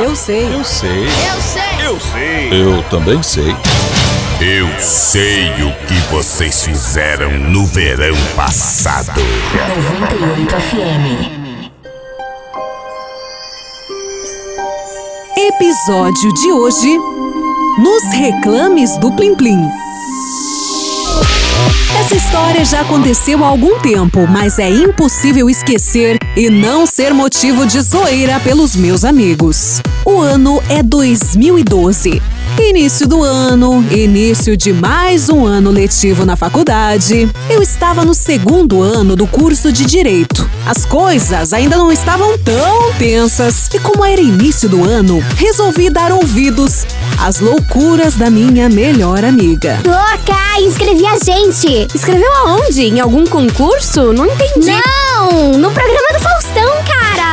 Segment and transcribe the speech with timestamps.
[0.00, 0.44] Eu sei.
[0.54, 1.06] Eu sei.
[1.08, 1.86] Eu sei.
[1.86, 2.62] Eu sei.
[2.62, 3.50] Eu também sei.
[4.40, 9.20] Eu sei o que vocês fizeram no verão passado.
[9.20, 11.48] 98 FM.
[15.36, 16.96] Episódio de hoje:
[17.78, 19.68] Nos reclames do Plim Plim.
[21.98, 27.66] Essa história já aconteceu há algum tempo, mas é impossível esquecer e não ser motivo
[27.66, 29.82] de zoeira pelos meus amigos.
[30.08, 32.22] O ano é 2012.
[32.58, 37.28] Início do ano, início de mais um ano letivo na faculdade.
[37.50, 40.48] Eu estava no segundo ano do curso de Direito.
[40.64, 46.10] As coisas ainda não estavam tão tensas e, como era início do ano, resolvi dar
[46.10, 46.86] ouvidos
[47.18, 49.78] às loucuras da minha melhor amiga.
[49.84, 51.86] Louca, inscrevi a gente!
[51.94, 52.82] Escreveu aonde?
[52.82, 54.14] Em algum concurso?
[54.14, 54.70] Não entendi.
[54.70, 55.52] Não!
[55.58, 56.17] No programa do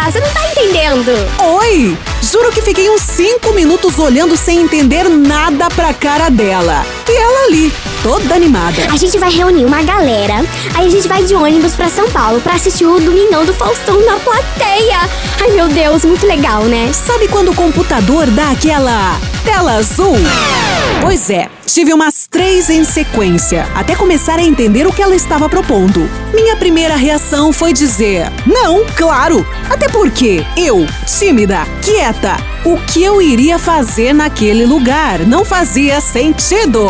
[0.06, 1.12] Você não tá entendendo!
[1.58, 1.98] Oi!
[2.22, 6.86] Juro que fiquei uns cinco minutos olhando sem entender nada pra cara dela.
[7.08, 8.84] E ela ali, toda animada.
[8.92, 12.40] A gente vai reunir uma galera, aí a gente vai de ônibus pra São Paulo
[12.40, 15.10] pra assistir o Domingão do Faustão na plateia.
[15.42, 16.92] Ai meu Deus, muito legal, né?
[16.94, 20.16] Sabe quando o computador dá aquela tela azul?
[21.02, 25.48] Pois é, tive umas três em sequência, até começar a entender o que ela estava
[25.48, 26.02] propondo.
[26.34, 29.48] Minha primeira reação foi dizer: Não, claro!
[29.70, 36.90] Até porque eu, tímida, quieta, o que eu iria fazer naquele lugar não fazia sentido.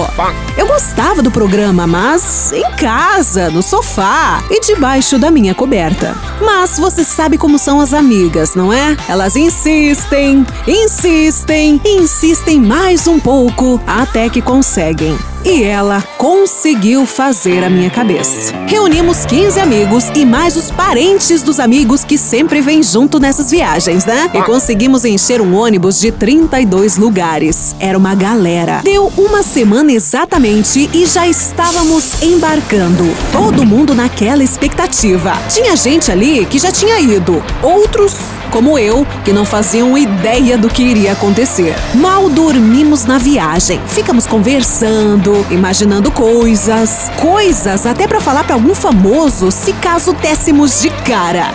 [0.57, 6.15] Eu gostava do programa, mas em casa, no sofá e debaixo da minha coberta.
[6.41, 8.97] Mas você sabe como são as amigas, não é?
[9.07, 15.15] Elas insistem, insistem, insistem mais um pouco até que conseguem.
[15.45, 18.51] E ela conseguiu fazer a minha cabeça.
[18.65, 24.05] Reunimos 15 amigos e mais os parentes dos amigos que sempre vêm junto nessas viagens,
[24.05, 24.27] né?
[24.33, 27.75] E conseguimos encher um ônibus de 32 lugares.
[27.79, 28.81] Era uma galera.
[28.83, 33.05] Deu uma semana exatamente e já estávamos embarcando.
[33.31, 35.37] Todo mundo naquela expectativa.
[35.47, 38.15] Tinha gente ali que já tinha ido, outros,
[38.55, 41.75] como eu, que não faziam ideia do que iria acontecer.
[41.93, 43.81] Mal dormimos na viagem.
[43.85, 50.89] Ficamos conversando, imaginando coisas, coisas até para falar para algum famoso se caso dessemos de
[50.89, 51.53] cara.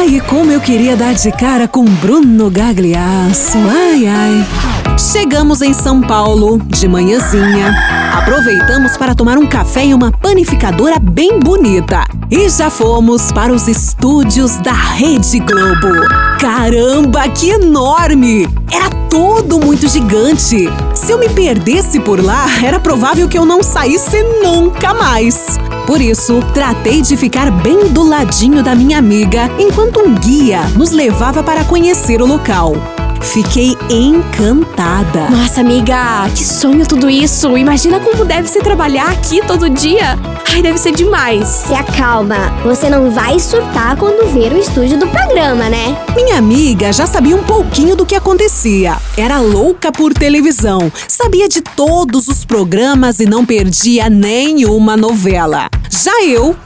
[0.00, 3.56] Ai, como eu queria dar de cara com Bruno Gagliasso.
[3.56, 4.69] Ai, ai.
[5.00, 7.74] Chegamos em São Paulo de manhãzinha.
[8.12, 12.04] Aproveitamos para tomar um café em uma panificadora bem bonita.
[12.30, 16.06] E já fomos para os estúdios da Rede Globo.
[16.38, 18.46] Caramba, que enorme!
[18.70, 20.68] Era tudo muito gigante.
[20.94, 25.58] Se eu me perdesse por lá, era provável que eu não saísse nunca mais.
[25.86, 30.90] Por isso, tratei de ficar bem do ladinho da minha amiga enquanto um guia nos
[30.90, 32.74] levava para conhecer o local.
[33.20, 35.28] Fiquei encantada.
[35.30, 37.56] Nossa, amiga, que sonho tudo isso.
[37.56, 40.18] Imagina como deve ser trabalhar aqui todo dia.
[40.52, 41.46] Ai, deve ser demais.
[41.46, 45.96] Se acalma, você não vai surtar quando ver o estúdio do programa, né?
[46.16, 48.96] Minha amiga já sabia um pouquinho do que acontecia.
[49.16, 55.68] Era louca por televisão, sabia de todos os programas e não perdia nenhuma novela.
[55.88, 56.56] Já eu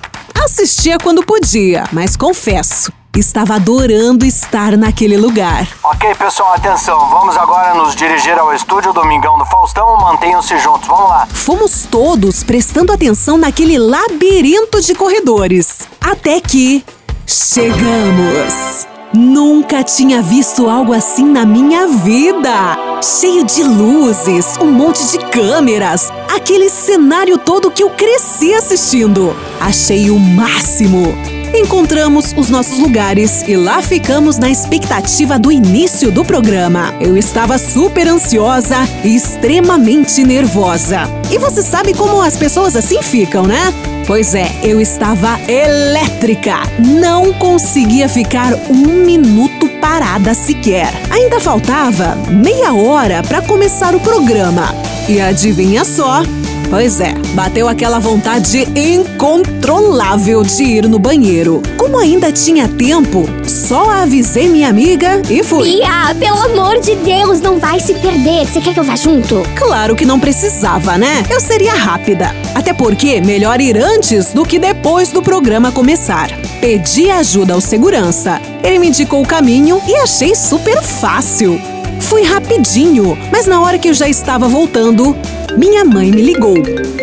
[0.45, 5.67] assistia quando podia, mas confesso, estava adorando estar naquele lugar.
[5.83, 7.09] Ok, pessoal, atenção.
[7.09, 9.97] Vamos agora nos dirigir ao estúdio Domingão do Faustão.
[9.97, 10.87] Mantenham-se juntos.
[10.87, 11.27] Vamos lá.
[11.33, 15.89] Fomos todos prestando atenção naquele labirinto de corredores.
[16.01, 16.85] Até que
[17.27, 18.87] chegamos.
[19.13, 22.77] Nunca tinha visto algo assim na minha vida!
[23.01, 29.33] Cheio de luzes, um monte de câmeras, aquele cenário todo que eu cresci assistindo.
[29.61, 31.44] Achei o máximo!
[31.55, 36.93] Encontramos os nossos lugares e lá ficamos na expectativa do início do programa.
[37.01, 41.03] Eu estava super ansiosa e extremamente nervosa.
[41.31, 43.73] E você sabe como as pessoas assim ficam, né?
[44.05, 46.57] Pois é, eu estava elétrica.
[46.85, 50.93] Não conseguia ficar um minuto parada sequer.
[51.09, 54.75] Ainda faltava meia hora para começar o programa.
[55.09, 56.23] E adivinha só?
[56.71, 61.63] Pois é, bateu aquela vontade incontrolável de ir no banheiro.
[61.77, 65.71] Como ainda tinha tempo, só avisei minha amiga e fui.
[65.71, 68.47] Pia, pelo amor de Deus, não vai se perder.
[68.47, 69.43] Você quer que eu vá junto?
[69.57, 71.25] Claro que não precisava, né?
[71.31, 72.35] Eu seria rápida.
[72.55, 76.29] Até porque melhor ir antes do que depois do programa começar.
[76.61, 78.41] Pedi ajuda ao segurança.
[78.63, 81.61] Ele me indicou o caminho e achei super fácil.
[82.01, 85.17] Fui rapidinho, mas na hora que eu já estava voltando,
[85.57, 86.57] minha mãe me ligou.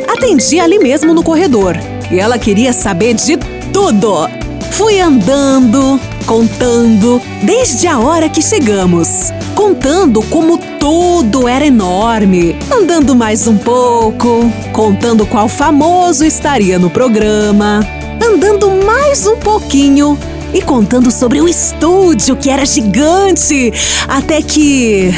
[0.08, 1.78] Atendi ali mesmo no corredor.
[2.12, 3.38] E ela queria saber de
[3.72, 4.28] tudo.
[4.72, 13.48] Fui andando, contando desde a hora que chegamos, contando como tudo era enorme, andando mais
[13.48, 17.86] um pouco, contando qual famoso estaria no programa,
[18.24, 20.18] andando mais um pouquinho
[20.54, 23.72] e contando sobre o estúdio que era gigante,
[24.08, 25.14] até que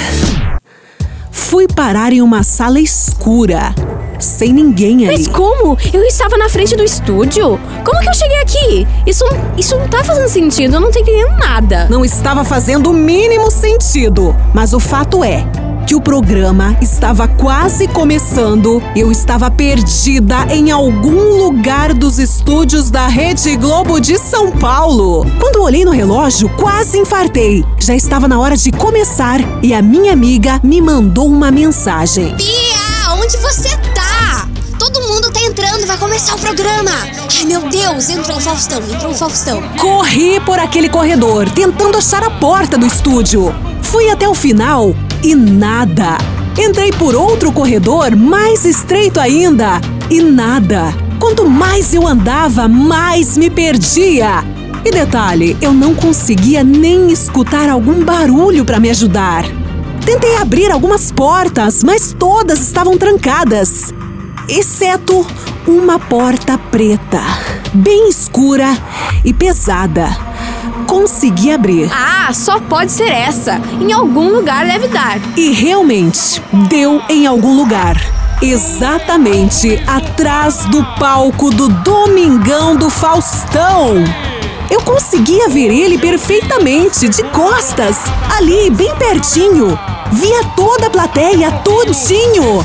[1.53, 3.75] fui parar em uma sala escura,
[4.17, 5.17] sem ninguém ali.
[5.19, 5.77] Mas como?
[5.93, 7.59] Eu estava na frente do estúdio?
[7.85, 8.87] Como que eu cheguei aqui?
[9.05, 9.23] Isso,
[9.55, 11.87] isso não tá fazendo sentido, eu não tô entendendo nada.
[11.91, 15.45] Não estava fazendo o mínimo sentido, mas o fato é
[15.85, 18.81] que o programa estava quase começando.
[18.95, 25.25] Eu estava perdida em algum lugar dos estúdios da Rede Globo de São Paulo.
[25.39, 27.65] Quando olhei no relógio, quase infartei.
[27.79, 32.33] Já estava na hora de começar e a minha amiga me mandou uma mensagem.
[32.35, 34.47] Bia, onde você tá?
[34.79, 36.91] Todo mundo tá entrando, vai começar o programa.
[37.37, 39.61] Ai, meu Deus, entrou o Faustão, entrou o Faustão.
[39.79, 43.53] Corri por aquele corredor, tentando achar a porta do estúdio.
[43.81, 46.17] Fui até o final e nada.
[46.57, 49.79] Entrei por outro corredor mais estreito ainda
[50.09, 50.93] e nada.
[51.19, 54.43] Quanto mais eu andava, mais me perdia.
[54.85, 59.45] E detalhe, eu não conseguia nem escutar algum barulho para me ajudar.
[60.05, 63.93] Tentei abrir algumas portas, mas todas estavam trancadas,
[64.49, 65.25] exceto
[65.65, 67.21] uma porta preta,
[67.73, 68.77] bem escura
[69.23, 70.32] e pesada.
[70.93, 71.91] Consegui abrir.
[71.91, 73.59] Ah, só pode ser essa.
[73.81, 75.19] Em algum lugar deve dar.
[75.35, 77.97] E realmente, deu em algum lugar.
[78.39, 83.95] Exatamente atrás do palco do Domingão do Faustão.
[84.69, 87.97] Eu conseguia ver ele perfeitamente, de costas,
[88.37, 89.77] ali, bem pertinho.
[90.11, 92.63] Via toda a plateia, todinho.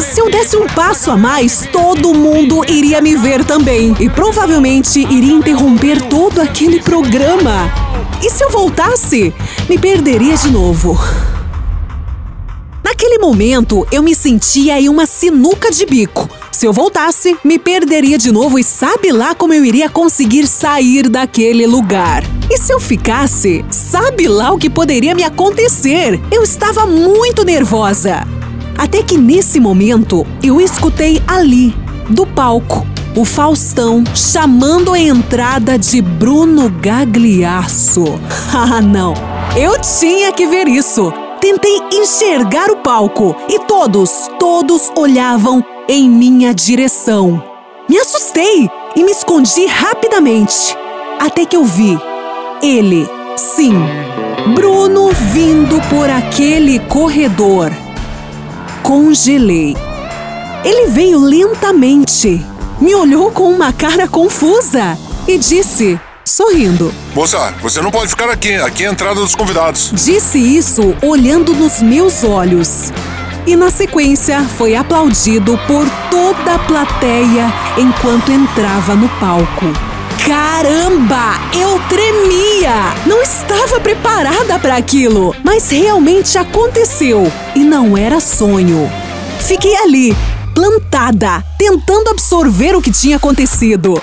[0.00, 3.94] Se eu desse um passo a mais, todo mundo iria me ver também.
[4.00, 7.70] E provavelmente iria interromper todo aquele programa.
[8.22, 9.34] E se eu voltasse,
[9.68, 10.98] me perderia de novo.
[12.82, 16.28] Naquele momento, eu me sentia em uma sinuca de bico.
[16.52, 21.08] Se eu voltasse, me perderia de novo e sabe lá como eu iria conseguir sair
[21.08, 22.22] daquele lugar.
[22.48, 26.20] E se eu ficasse, sabe lá o que poderia me acontecer?
[26.30, 28.24] Eu estava muito nervosa.
[28.76, 31.74] Até que nesse momento, eu escutei ali,
[32.08, 32.86] do palco,
[33.16, 38.04] o Faustão chamando a entrada de Bruno Gagliasso.
[38.56, 39.14] Ah, não!
[39.56, 41.12] Eu tinha que ver isso!
[41.40, 47.42] Tentei enxergar o palco e todos, todos olhavam em minha direção.
[47.88, 50.76] Me assustei e me escondi rapidamente.
[51.20, 51.98] Até que eu vi
[52.62, 53.06] ele,
[53.36, 53.74] sim,
[54.54, 57.83] Bruno vindo por aquele corredor.
[58.84, 59.74] Congelei.
[60.62, 62.44] Ele veio lentamente,
[62.78, 68.52] me olhou com uma cara confusa e disse, sorrindo: Moça, você não pode ficar aqui.
[68.56, 69.90] Aqui é a entrada dos convidados.
[69.94, 72.92] Disse isso olhando nos meus olhos.
[73.46, 79.83] E na sequência foi aplaudido por toda a plateia enquanto entrava no palco.
[80.22, 81.38] Caramba!
[81.52, 82.94] Eu tremia!
[83.06, 88.90] Não estava preparada para aquilo, mas realmente aconteceu e não era sonho.
[89.40, 90.16] Fiquei ali,
[90.54, 94.00] plantada, tentando absorver o que tinha acontecido.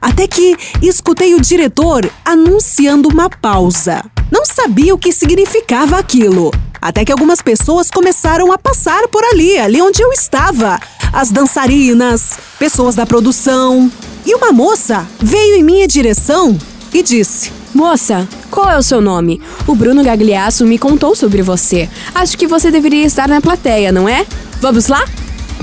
[0.00, 4.04] Até que escutei o diretor anunciando uma pausa.
[4.30, 6.50] Não sabia o que significava aquilo.
[6.80, 10.78] Até que algumas pessoas começaram a passar por ali, ali onde eu estava.
[11.12, 13.90] As dançarinas, pessoas da produção.
[14.26, 16.56] E uma moça veio em minha direção
[16.92, 19.40] e disse: Moça, qual é o seu nome?
[19.66, 21.88] O Bruno Gagliasso me contou sobre você.
[22.14, 24.24] Acho que você deveria estar na plateia, não é?
[24.60, 25.04] Vamos lá?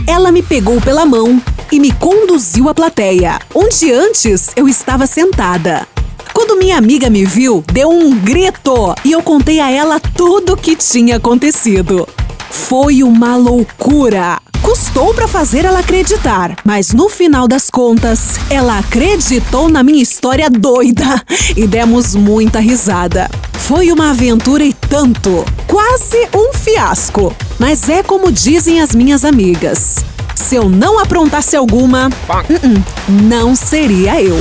[0.05, 1.41] Ela me pegou pela mão
[1.71, 5.87] e me conduziu à plateia, onde antes eu estava sentada.
[6.33, 10.57] Quando minha amiga me viu, deu um grito e eu contei a ela tudo o
[10.57, 12.07] que tinha acontecido.
[12.49, 14.39] Foi uma loucura.
[14.61, 20.49] Custou para fazer ela acreditar, mas no final das contas, ela acreditou na minha história
[20.49, 21.21] doida
[21.57, 23.29] e demos muita risada.
[23.53, 27.35] Foi uma aventura e tanto, quase um fiasco.
[27.57, 33.55] Mas é como dizem as minhas amigas: se eu não aprontasse alguma, uh -uh, não
[33.55, 34.37] seria eu.